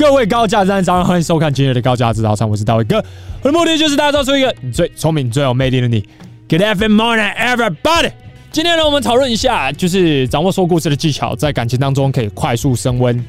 [0.00, 3.04] 各位高价值早上，欢迎收看今日的高价值早餐，我是大卫哥。
[3.42, 6.00] 我的目的就是打造出一个最聪明、最有魅力的你。
[6.48, 8.10] Good afternoon, morning, everybody。
[8.50, 13.22] 今天呢，我们讨论一下，就是掌握说故事的技巧，在感情当中可以快速升温。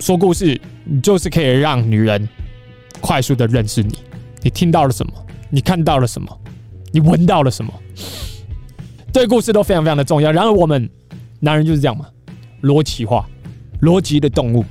[0.00, 0.60] 说故事
[1.02, 2.28] 就是可以让女人
[3.00, 3.98] 快速的认识你。
[4.42, 5.12] 你听到了什么？
[5.48, 6.28] 你看到了什么？
[6.92, 7.72] 你闻到了什么？
[9.14, 10.30] 对故事都非常非常的重要。
[10.30, 10.90] 然而，我们
[11.40, 12.04] 男人就是这样嘛，
[12.64, 13.26] 逻辑化、
[13.80, 14.62] 逻辑的动物。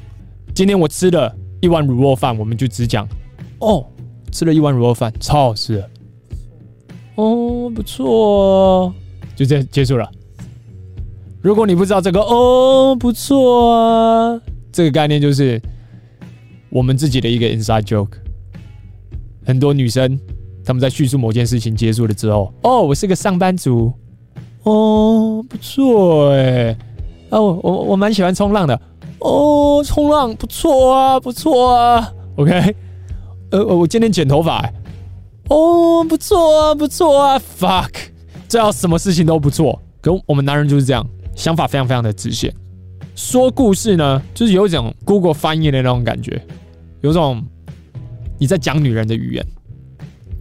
[0.53, 1.35] 今天我吃了。
[1.61, 3.07] 一碗卤肉饭，我们就只讲
[3.59, 3.85] 哦，
[4.31, 5.83] 吃了一碗卤肉饭，超好吃。
[7.15, 8.93] 哦，不错哦，
[9.35, 10.09] 就这样结束了。
[11.41, 15.59] 如果你不知道这个哦，不错啊，这个概念就是
[16.69, 18.17] 我们自己的一个 inside joke。
[19.45, 20.19] 很多女生
[20.63, 23.91] 她们在叙述某件事情结束了之后，哦，我是个上班族。
[24.63, 26.77] 哦，不错哎，
[27.29, 28.79] 啊，我我我蛮喜欢冲浪的。
[29.27, 32.13] 哦，冲浪不错啊，不错啊。
[32.37, 32.73] OK，
[33.51, 34.71] 呃，我今天剪头发。
[35.49, 37.37] 哦，不错啊，不错啊。
[37.59, 37.91] Fuck，
[38.47, 39.81] 这要什么事情都不错。
[40.01, 41.05] 可我们男人就是这样，
[41.35, 42.53] 想法非常非常的直线。
[43.15, 46.41] 说故事呢，就是有一种 Google 翻译的那种感觉，
[47.01, 47.43] 有种
[48.37, 49.45] 你在讲女人的语言。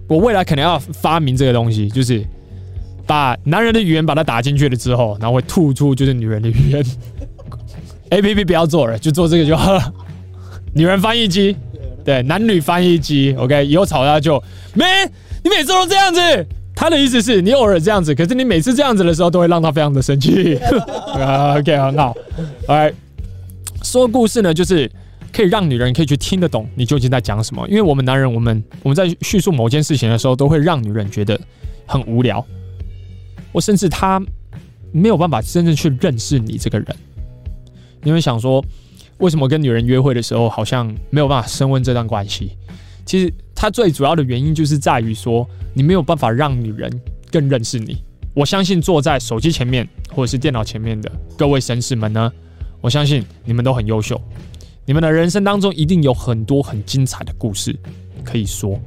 [0.09, 2.25] 我未来可能要发明这个东西，就是
[3.05, 6.85] 把男人的语言把它打进去了之后，然后会吐出就是女人的语言。
[8.11, 9.93] A P P 不要做了，就做这个就好了。
[10.75, 11.57] 女人翻译机，
[12.05, 13.65] 对，男女翻译机，OK。
[13.67, 14.43] 以后吵架就
[14.75, 14.85] 没，
[15.43, 16.21] 你每次都这样子。
[16.75, 20.55] 他的意思是你偶尔这样子，可是你每次这样子的时候，都会让他非常的生气。
[21.57, 22.15] OK，很好。
[22.69, 22.93] 来
[23.83, 24.91] 说故事呢，就是
[25.33, 27.67] 可以让女人可以去听得懂你究竟在讲什么。
[27.67, 31.41] 因为我们男人，我们我们在叙述某件事情的时候，都会让女人觉得
[31.87, 32.45] 很无聊，
[33.53, 34.23] 我甚至他
[34.93, 36.89] 没有办法真正去认识你这个人。
[38.07, 38.65] 你会想说，
[39.19, 42.53] 为什么跟女人约会的时候好像没有办法升温这段关系？
[43.05, 45.45] 其实它最主要的原因就是在于说，
[45.75, 46.89] 你没有办法让女人
[47.33, 48.01] 更认识你。
[48.33, 52.33] 我相信坐在手机前面或者是电脑前面的各位绅士们呢，
[52.81, 54.23] 我相信你们都很优秀，
[54.85, 57.77] 你们的人生当中一定有很多很精彩的故事
[58.23, 58.79] 可以说，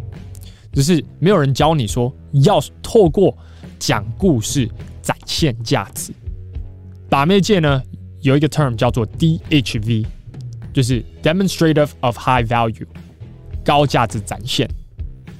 [0.72, 2.10] 只是没有人教你说
[2.46, 3.38] 要透过
[3.78, 4.70] 讲故事
[5.02, 6.14] 展现价值。
[7.10, 7.84] 把妹界呢，
[8.22, 10.06] 有一个 term 叫做 DHV，
[10.74, 12.85] 就是 Demonstrative of High Value，
[13.63, 14.69] 高价值展现。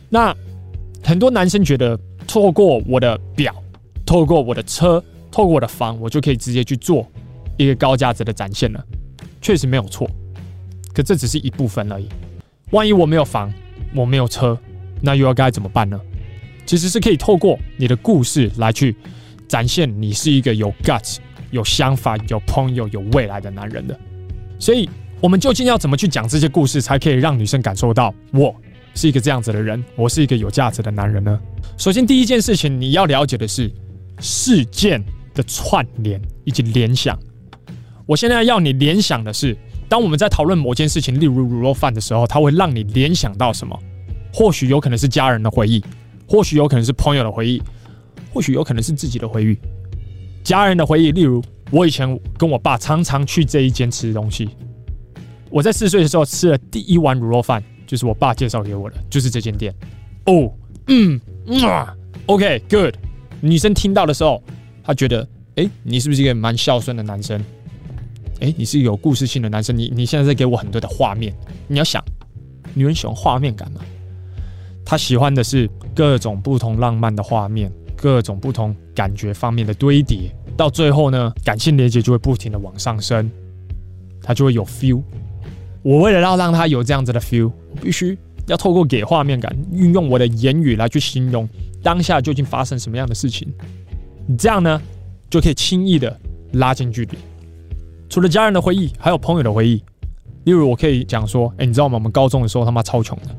[0.09, 0.35] 那
[1.03, 3.53] 很多男生觉得，透过我的表，
[4.06, 7.06] 透过我的车，透过我的房，我就可以直接去做
[7.57, 8.84] 一个高价值的展现了。
[9.41, 10.09] 确实没有错，
[10.94, 12.07] 可这只是一部分而已。
[12.72, 13.53] 万一我没有房，
[13.96, 14.57] 我没有车，
[15.01, 16.00] 那又要该怎么办呢？
[16.66, 18.96] 其实是可以透过你的故事来去
[19.50, 21.18] 展现你是一个有 guts。
[21.52, 24.00] 有想法、有朋友、有未来的男人的，
[24.60, 24.88] 所以
[25.20, 28.56] 我们究竟要怎么去讲这些故事，才可以让女生感受到我
[28.94, 31.40] 是一个这样子的人，我是一个有价值的男人呢？
[31.76, 33.68] 首先，第一件事情你要了解的是
[34.20, 37.18] 事件的串联以及联想。
[38.06, 39.58] 我现在要你联想的是，
[39.88, 43.76] 当我们在讨论某件事情，例如卤肉饭的时候，它会让你联想到什么？
[44.32, 45.84] 或许有可能是家人的回忆，
[46.28, 47.59] 或许有可能是朋友的回忆，
[48.31, 49.57] 或许有可能是自己的回忆。
[50.44, 51.41] 家人的回忆，例如
[51.72, 54.50] 我以前跟我爸常常去这一间吃东西。
[55.50, 59.73] 我在四岁的时候吃了第一碗卤肉饭，就是我爸介绍给我的，就是这间店。
[60.25, 60.51] 哦，
[60.88, 61.19] 嗯，
[61.63, 61.95] 啊
[62.28, 62.95] ，OK，good。
[63.41, 64.41] 女生听到的时候，
[64.84, 67.44] 她觉得，哎，你是不是一个蛮孝顺的男生？
[68.41, 69.75] 哎，你是有故事性的男生。
[69.78, 71.34] 你你现在在给我很多的画面。
[71.67, 72.03] 你要想，
[72.73, 73.81] 女人喜欢画面感嘛？
[74.85, 77.72] 她喜欢的是各种不同浪漫的画面，
[78.02, 80.34] 各种不同感觉方面的堆叠。
[80.56, 83.30] 到最后呢，感性连接就会不停的往上升，
[84.22, 85.02] 它就会有 feel。
[85.82, 88.18] 我为了要让他有这样子的 feel，我必须
[88.48, 91.48] 要透过给画面感，运用我的言语来去形容
[91.82, 93.47] 当下究竟发生什么样的事情。
[94.38, 94.82] 这样呢，
[95.29, 96.20] 就可以轻易的
[96.53, 97.18] 拉近距离。
[98.09, 99.82] 除了家人的回忆，还有朋友的回忆。
[100.46, 101.96] 例如，我可以讲说，哎，你知道吗？
[101.96, 103.35] 我们高中的时候他妈超穷的，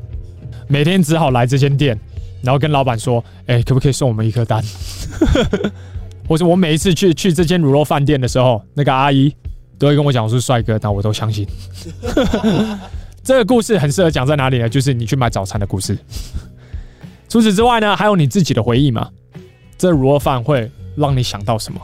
[0.68, 1.98] 每天只好来这间店，
[2.42, 4.62] 然后跟老板说，哎，可不可以送我们一颗蛋？
[6.28, 9.34] 或者我每一次去去这间卤肉饭店的时候，那个阿姨
[9.78, 11.46] 都会跟我讲我是帅哥，那我都相信。
[13.22, 14.68] 这个故事很适合讲在哪里呢？
[14.68, 15.98] 就是你去买早餐的故事。
[17.28, 19.08] 除此之外呢，还有你自己的回忆嘛？
[19.76, 21.80] 这卤肉饭会让你想到什么？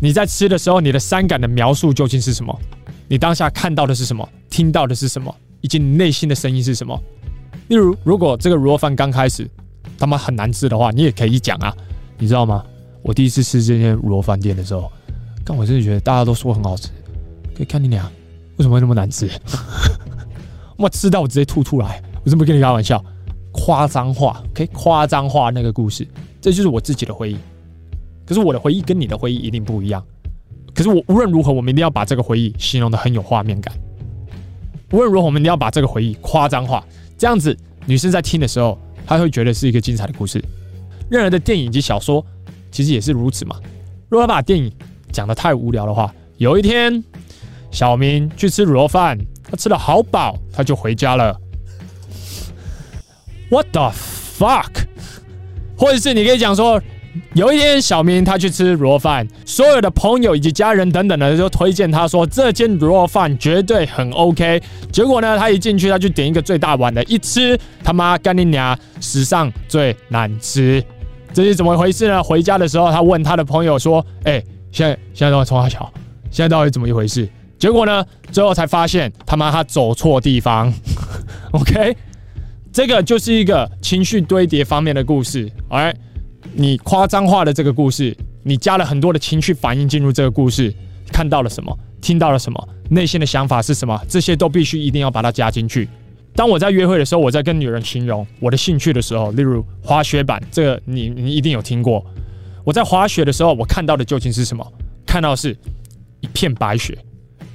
[0.00, 2.58] 你在吃的时候，你的三感的描述究竟是什么？
[3.06, 4.28] 你当下看到的是什么？
[4.48, 5.34] 听到的是什么？
[5.60, 6.98] 以及你内心的声音是什么？
[7.68, 9.48] 例如，如果这个卤肉饭刚开始
[10.00, 11.72] 他妈很难吃的话，你也可以讲啊，
[12.18, 12.64] 你知道吗？
[13.02, 14.90] 我第一次吃这间卤肉饭店的时候，
[15.44, 16.88] 但我真的觉得大家都说很好吃，
[17.54, 18.10] 可以看你俩
[18.56, 19.30] 为什么会那么难吃？
[20.76, 23.04] 我吃到我直接吐出来，我怎么跟你开玩笑？
[23.52, 26.08] 夸张化可以夸张化那个故事，
[26.40, 27.36] 这就是我自己的回忆。
[28.24, 30.02] 可是我的回忆跟你的回忆一定不一样。
[30.72, 33.74] 可是我无论如何，我们一定要把这个回忆形容得很有画面感。
[34.92, 36.84] 无论如何，我们一定要把这个回忆夸张化，
[37.18, 37.56] 这样子
[37.86, 40.42] 女生在听的时候，他会觉得是一个精彩的故事。
[41.10, 42.24] 任何的电影及小说，
[42.70, 43.56] 其实也是如此嘛。
[44.08, 44.72] 如果把电影
[45.12, 47.02] 讲的太无聊的话，有一天
[47.70, 51.36] 小明去吃卤肉饭，他吃的好饱，他就回家了。
[53.50, 54.70] What the fuck？
[55.76, 56.80] 或者是你可以讲说，
[57.34, 64.62] 有一天小明他去吃卤肉饭，所有的朋友以及家人等等的就推荐他说，这间卤肉饭绝对很 OK。
[64.92, 70.82] 结果呢，他一进去他就点一个最大碗的，一吃他妈干你娘，史上最难吃。
[71.32, 72.22] 这是怎么回事呢？
[72.22, 74.42] 回家的时候，他问他的朋友说：“哎、
[74.72, 75.88] 现在现在到底从哪桥？
[76.30, 80.72] 现在到底怎么一回事？”结果呢，最后才发现他妈他走错地方。
[81.52, 81.96] OK，
[82.72, 85.50] 这个就是一个情绪堆叠方面的故事。
[85.68, 85.94] 哎，
[86.52, 90.74] 你夸张化的这个故事，你加了很多的情绪反应进入这个故事，
[91.12, 91.76] 看到了什么？
[92.00, 92.68] 听到了什么？
[92.90, 94.00] 内心的想法是什么？
[94.08, 95.88] 这些都必须一定要把它加进去。
[96.34, 102.04] 当我在约会的时候，我在跟女人形容我的兴趣的时候，例如滑雪板，这个你你一定有听过。
[102.64, 104.66] 我在滑雪的时候，我看到的究竟是什么？
[105.06, 105.56] 看到的是
[106.20, 106.96] 一片白雪。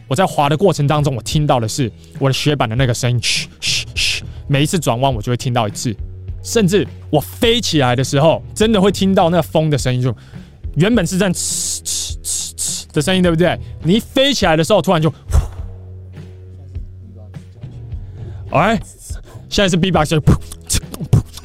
[0.07, 4.23] 我在滑的过程当中，我听到的是我的雪板的那个声音，嘘嘘嘘。
[4.47, 5.95] 每一次转弯，我就会听到一次。
[6.45, 10.15] 甚至我飞起来的时候，真的会听到那风的声音，就
[10.75, 13.59] 原本是这样呲呲呲呲的声音，对不对？
[13.83, 15.11] 你一飞起来的时候，突然就。
[18.51, 18.79] 哎，
[19.49, 20.37] 现在是 B-box，噗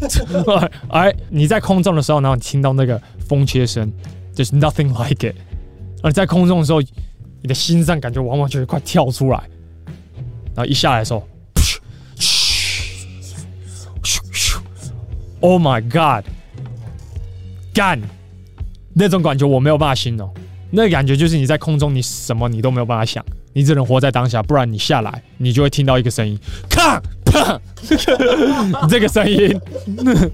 [0.05, 3.91] 噗，哎，你在空中的时候，然后你听到那个风切声，
[4.33, 5.35] 就是 nothing like it。
[6.03, 6.81] 而在空中的时候，
[7.43, 9.39] 你的心脏感觉完完全全快跳出来，
[10.55, 11.27] 然后一下来的时候，
[15.41, 16.25] ，Oh my God，
[17.75, 18.01] 干，
[18.95, 20.33] 那种感觉我没有办法形容，
[20.71, 23.25] 那感觉就是你在空中，你什么你都没有办法想。
[23.53, 26.39] 你只能活在当下，不然你下来，你就会听到一个声音，
[26.69, 27.61] 咔啪，
[28.89, 29.61] 这个声音，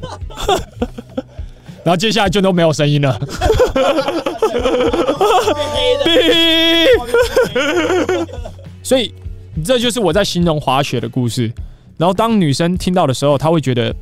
[1.83, 3.19] 然后接下来就都没有声音了。
[8.83, 9.15] 所以
[9.65, 11.51] 这就是我在形容滑雪的故事。
[11.97, 13.97] 然后当女生听到的时候，她会觉得，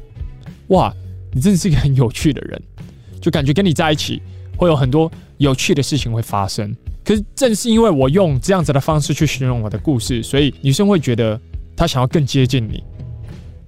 [0.69, 0.95] 哇，
[1.33, 2.63] 你真的是一个很有趣的人，
[3.21, 4.21] 就感觉跟你在一起
[4.57, 6.75] 会有很多有趣的事情会发生。
[7.05, 11.39] 可是正是因为我用这样子的方式去形容我的故事，所以女生会觉得
[11.77, 12.83] 她想要更接近你，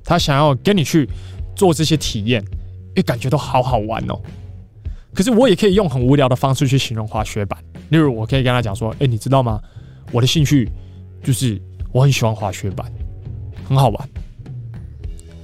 [0.02, 1.06] 她想要跟你去
[1.54, 4.18] 做这些体验，因为感觉都好好玩哦。
[5.12, 7.58] 可是我也可以用很无聊的方式去形容滑雪板，
[7.90, 9.60] 例如我可以跟她讲说：“哎，你知道吗？
[10.12, 10.70] 我的兴趣
[11.22, 11.60] 就是
[11.92, 12.90] 我很喜欢滑雪板，
[13.68, 14.08] 很好玩。”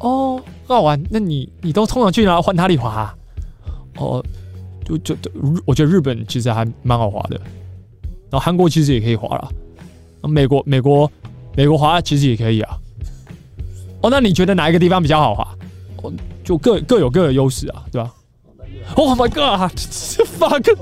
[0.01, 1.03] 哦，很好玩。
[1.11, 3.14] 那你你都通常去哪换哪里滑啊？
[3.97, 4.25] 哦，
[4.85, 5.17] 就就
[5.64, 7.37] 我觉得日本其实还蛮好滑的。
[8.31, 9.50] 然后韩国其实也可以滑了，
[10.23, 11.11] 美国美国
[11.55, 12.79] 美国滑其实也可以啊。
[14.00, 15.47] 哦，那你觉得哪一个地方比较好滑？
[16.03, 16.12] 哦，
[16.43, 18.11] 就各各有各的优势啊，对吧
[18.97, 20.76] ？Oh my god！fuck！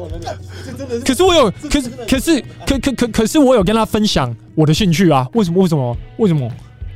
[1.05, 5.29] 可是我有，可是可是可可可可是我有跟他分享我的兴趣啊。
[5.35, 5.63] 为什么？
[5.63, 5.97] 为什么？
[6.17, 6.51] 为什么？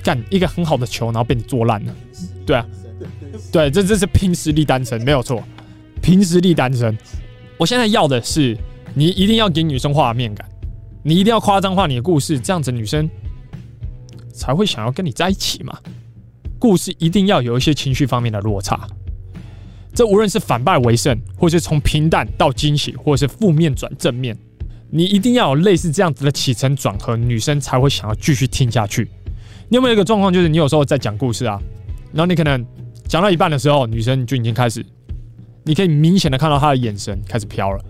[0.05, 1.95] 干一个很好的球，然后被你做烂了？
[2.47, 2.65] 对啊，
[3.51, 5.43] 对，这这是拼实力单身，没有错，
[6.01, 6.97] 拼实力单身。
[7.59, 8.57] 我现在要的是。
[8.97, 10.49] 你一定要给女生画面感，
[11.03, 13.11] 你一定要夸张化你的故事，这样子女生
[14.33, 15.77] 才会想要跟你在一起嘛。
[16.61, 18.87] 故事一定要有一些情绪方面的落差，
[19.93, 24.39] 这无论是反败为胜，或是从平淡到惊喜，或者是负面转正面，
[24.91, 29.11] 你一定要有类似这样子的起承转合，女生才会想要继续听下去。
[29.69, 31.61] 你有没有一个状况，就是你有时候在讲故事啊，
[32.13, 32.65] 然后你可能
[33.09, 34.85] 讲到一半的时候，女生就已经开始，
[35.65, 37.81] 你可以明显的看到她的眼神开始飘了。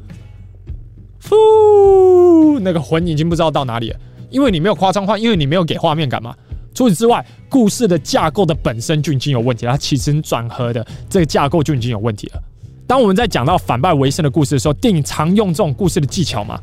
[1.29, 4.01] 呼，那个魂已经不知道到哪里了，
[4.31, 6.35] 因为你没有夸张化，因为你没有给画面感嘛。
[6.75, 12.43] 除此之外，故事的架构的本身就已经有问题了，它起承转合的这个架构就已经有问题了。
[12.87, 16.61] 当我们在讲到反败为胜的故事的时候，电影常用这种故事的技巧嘛。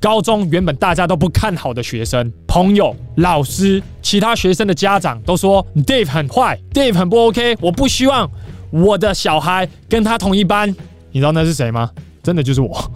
[0.00, 8.30] 高中原本大家都不看好的学生、朋友、老师、其他学生的家长都说 Dave 很坏，Dave 很不 OK，我不希望
[8.70, 10.74] 我的小孩跟他同一班。
[11.10, 11.90] 你知道那是谁吗？
[12.22, 12.92] 真的就是我。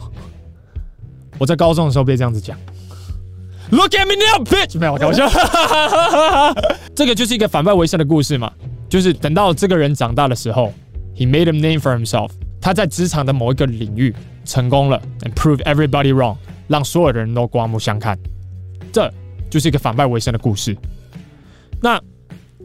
[1.38, 2.56] 我在高中的时候被这样子讲
[3.70, 4.78] ，Look at me now, bitch！
[4.78, 5.28] 没有，开玩笑。
[6.94, 8.52] 这个就是一个反败为胜的故事嘛，
[8.88, 10.72] 就是等到这个人长大的时候
[11.16, 12.30] ，He made a name for himself。
[12.60, 16.36] 他在职场的某一个领域成功了，and prove everybody wrong，
[16.68, 18.18] 让所有的人都刮目相看。
[18.92, 19.10] 这
[19.50, 20.76] 就是一个反败为胜的故事。
[21.80, 22.00] 那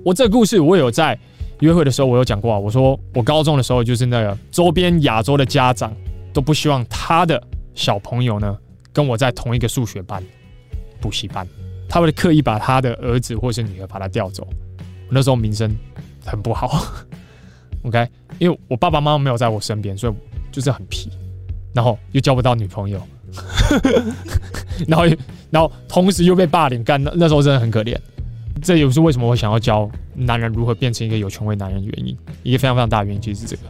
[0.06, 1.18] 我这个故事我有在
[1.60, 5.92] 约会的时候我有讲过啊，我说我高中的时候就是那个周边亚洲的家长
[6.34, 7.42] 都不希望他的
[7.74, 8.58] 小朋友呢
[8.94, 10.24] 跟我在同一个数学班
[11.01, 11.48] 补习班，
[11.89, 14.48] 他会刻意把他的儿子或是女儿把他调走。
[15.10, 15.74] 那时候名声
[16.25, 16.86] 很不好，
[17.84, 18.08] OK，
[18.39, 20.13] 因为我爸爸妈妈没有在我身边，所以
[20.51, 21.10] 就是很皮，
[21.74, 23.01] 然后又交不到女朋友，
[24.88, 25.05] 然后
[25.50, 27.97] 然后同时又被霸凌，干那那时候真的很可怜。
[28.62, 33.62] 这也是为什么我想要教男人如何变成一个有权威男人的原因，一个非常非常大的原因其实是这个。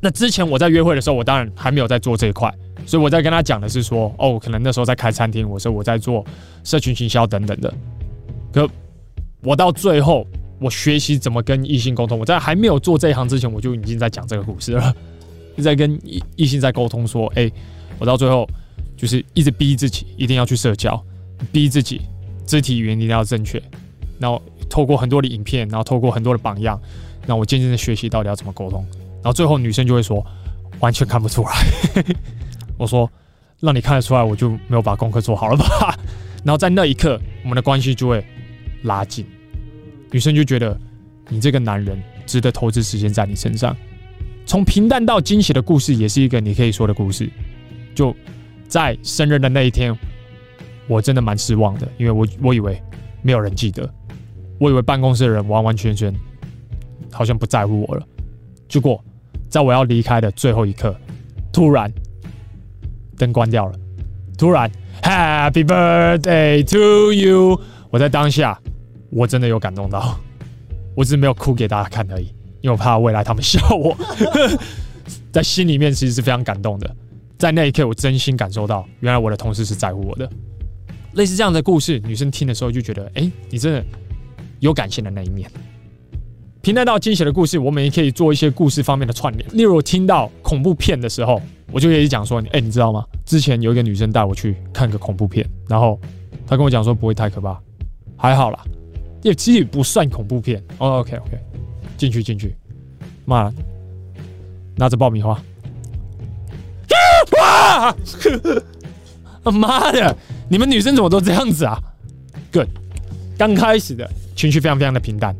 [0.00, 2.50] 那之前我在约会的时候，我当然还没有在做这一块，
[2.86, 6.24] 所以我在跟他讲的是说，哦，可能那时候在开餐厅，我说我在做
[6.64, 7.72] 社群行销等等的。
[8.50, 8.66] 可
[9.42, 10.26] 我到最后，
[10.58, 14.94] 我学习怎么跟异性沟通，我在还没有做这一行之前，我就已经在讲这个故事了，
[15.54, 17.52] 就 在跟异异性在沟通说，哎、
[17.98, 18.48] 我到最后
[19.00, 21.02] 就是一直逼自己一定要去社交，
[21.50, 22.02] 逼自己
[22.44, 23.60] 肢体语言一定要正确。
[24.18, 26.78] 然后透过很多的影片，然后透过很多的榜样，
[27.26, 28.84] 那我渐渐的学习到底要怎么沟通。
[29.14, 30.22] 然后最后女生就会说，
[30.80, 31.50] 完全看不出来。
[32.76, 33.10] 我说，
[33.60, 35.98] 让你看得出来，我就没有把功课做好了吧？
[36.44, 38.22] 然后在那一刻，我们的关系就会
[38.82, 39.24] 拉近。
[40.10, 40.78] 女生就觉得
[41.30, 43.74] 你这个男人值得投资时间在你身上。
[44.44, 47.30] 从平淡到惊喜的故事，也是一个你可以说的故事。
[47.94, 48.14] 就
[48.70, 49.94] 在生日的那一天，
[50.86, 52.80] 我真的蛮失望的，因为我我以为
[53.20, 53.86] 没有人记得。
[54.60, 56.14] 我以为办公室的人完完全全
[57.10, 58.06] 好像不在乎我了，
[58.68, 59.02] 结果
[59.48, 60.94] 在我要离开的最后一刻，
[61.52, 61.90] 突然
[63.16, 63.74] 灯关掉了，
[64.38, 64.70] 突然
[65.02, 67.60] Happy Birthday to you！
[67.90, 68.60] 我在当下
[69.10, 70.20] 我真的有感动到，
[70.94, 72.26] 我只是没有哭给大家看而已，
[72.60, 73.96] 因为我怕未来他们笑我，
[75.32, 76.94] 在心里面其实是非常感动的，
[77.40, 80.30] 在那一刻我真心感受到，原来我的同事是在乎我的。
[81.14, 83.84] 类似这样的故事，女生听的时候就觉得，哎、你真的。
[84.58, 85.50] 有感性的那一面，
[86.60, 89.56] 平淡到惊喜的故事，我们也可以做一些故事方面的串联。
[89.56, 91.40] 例如，听到恐怖片的时候，
[91.72, 93.02] 我就可以讲说：“哎、你知道吗？
[93.24, 95.98] 之前有一个女生带我去看个恐怖片，然后
[96.46, 97.58] 她跟我讲说不会太可怕，
[98.18, 98.62] 还好啦，
[99.22, 100.62] 也其实也不算恐怖片。
[100.76, 101.38] 哦” OK OK，
[101.96, 102.54] 进去进去，
[103.24, 103.50] 妈，
[104.76, 105.42] 拿着爆米花，
[107.50, 107.94] 哇！
[109.50, 110.16] 妈的，
[110.48, 111.78] 你们女生怎么都这样子啊
[112.52, 112.68] ？Good，
[113.36, 114.08] 刚开始的。
[114.36, 115.36] 情绪非常非常的平淡，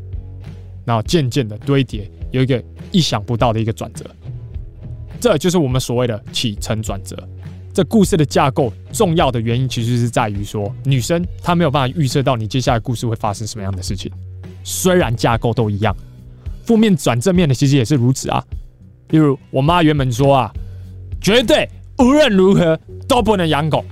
[0.85, 4.05] 然后渐渐的堆叠，有一个意想不到的一个转折，
[5.19, 7.17] 这就是我们所谓的起承转折。
[7.73, 14.11] 这故事的架构重要的原因，其实是在于说，女生她没有办法预测到你接下来故事会发生什么样的事情。
[14.63, 15.95] 虽然架构都一样，
[16.63, 18.43] 负面转正面的其实也是如此啊。
[19.09, 20.51] 例如我妈原本说啊，
[21.19, 21.67] 绝对
[22.01, 22.77] 无论如何
[23.07, 23.85] 都不能养狗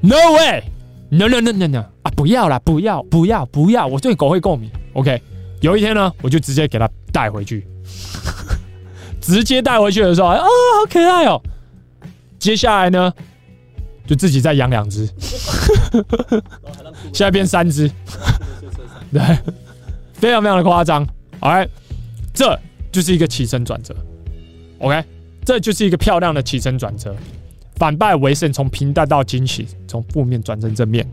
[0.00, 0.62] ，No way。
[1.08, 2.10] No no no no no 啊！
[2.16, 3.86] 不要啦，不要不要不要！
[3.86, 4.68] 我对狗会过敏。
[4.94, 5.22] OK，
[5.60, 7.64] 有一天呢，我就直接给它带回去，
[9.22, 10.48] 直接带回去的时候，啊，好
[10.90, 11.40] 可爱哦！
[12.40, 13.12] 接下来呢，
[14.04, 15.06] 就自己再养两只，
[17.14, 17.88] 现在变三只，
[19.12, 19.22] 对，
[20.12, 21.06] 非常非常的夸张。
[21.38, 21.68] OK，
[22.34, 22.58] 这
[22.90, 23.94] 就是一个起承转折。
[24.78, 25.04] OK，
[25.46, 27.14] 这就是一个漂亮的起承转折。
[27.76, 31.06] 反败为胜，从平淡到惊喜，从负面转成正面。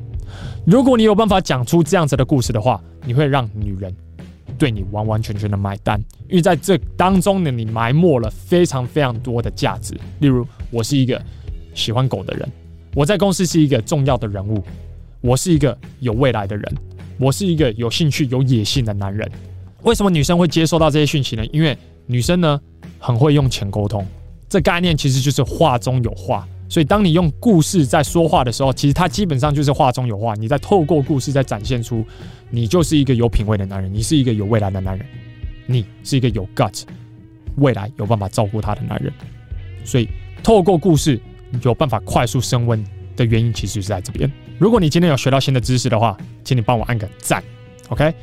[0.66, 3.96] 如果你有办法讲出这样子的故事的话，你会让女人
[4.58, 9.94] 对你完完全全的买单，因为在这当中呢，你埋没了非常非常多的价值。
[10.20, 11.22] 例如，我是一个
[11.76, 12.52] 喜欢狗的人，
[12.96, 14.64] 我在公司是一个重要的人物，
[15.22, 16.76] 我是一个有未来的人，
[17.20, 19.30] 我是一个有兴趣、有野性的男人。
[19.84, 21.46] 为什么女生会接收到这些讯息呢？
[21.52, 22.60] 因为女生呢
[22.98, 24.04] 很会用钱沟通，
[24.54, 26.48] 这概念其实就是话中有话。
[26.70, 30.36] 所以，当你用故事在说话的时候，其实它基本上就是话中有话。
[30.36, 32.06] 你在透过故事在展现出，
[32.52, 35.04] 你就是一个有品味的男人，你是一个有未来的男人，
[35.66, 36.84] 你是一个有 gut，
[37.58, 39.12] 未来有办法照顾他的男人。
[39.84, 40.08] 所以，
[40.44, 41.20] 透过故事
[41.64, 42.84] 有办法快速升温
[43.16, 44.32] 的原因，其实是在这边。
[44.60, 47.44] 如果你今天有学到新的知识的话，请你帮我按个赞
[47.90, 48.14] ，OK。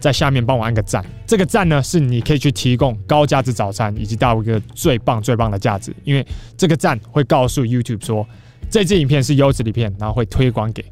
[0.00, 6.26] 在下面帮我按个赞，这个赞呢是你可以去提供高价值早餐以及大卫哥最棒最棒的价值，因为
[6.56, 8.26] 这个赞会告诉 YouTube 说
[8.70, 10.84] 这支影片是优质影片，然后会推广给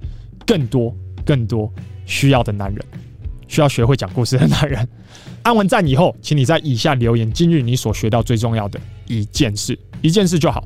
[0.46, 0.94] 更多
[1.24, 1.72] 更多
[2.04, 2.84] 需要的男人，
[3.48, 4.88] 需要学会讲故事的男人。
[5.42, 10.64] 按完赞以后，请你在以下留言今日你所学到最重要的一件事，一件事就好，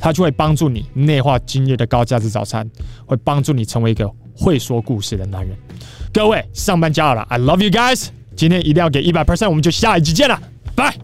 [0.00, 2.66] 它就会帮助你内化今日的高价值早餐，
[3.04, 5.54] 会帮助你成为一个会说故事的男人。
[6.14, 8.10] 各位上班加油了，I love you guys！
[8.36, 10.40] 今天一定要给一百 percent，我们就下一集见了，
[10.76, 10.94] 拜！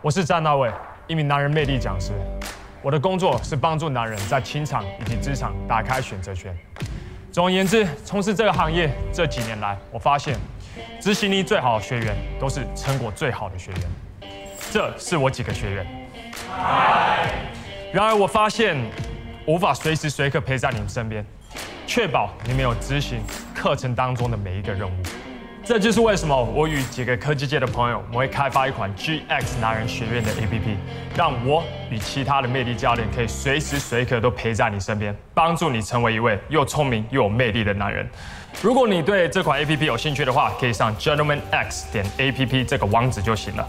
[0.00, 0.70] 我是詹大卫，
[1.08, 2.12] 一名男人魅力讲师。
[2.82, 6.56] 我的工作是帮助男人在情场以及职场打开选择权。
[7.32, 10.36] 总而言之，从事这个行业这几年来，我发现
[11.00, 14.30] 执行力最好的学员都是成果最好的学员。
[14.70, 15.84] 这是我几个学员。
[17.92, 18.76] 然而我发现
[19.48, 21.26] 无法随时随刻陪在你们身边，
[21.86, 23.20] 确保你们有执行
[23.54, 24.92] 课程当中的每一个任务。
[25.64, 30.76] 这就是为什么我与几个科技界的朋友，我会开发一款 GX 男人学院的 APP，
[31.16, 38.08] 让我与其他的魅力教练可以随时随刻都陪在你身边，帮助你成为一位又聪明又有魅力的男人。
[38.62, 43.68] 如果你对这款 APP 有兴趣的话，可以上 gentlemanx 点 APP 这个网址就行了。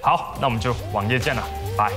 [0.00, 1.42] 好，那我们就网页见了，
[1.76, 1.92] 拜。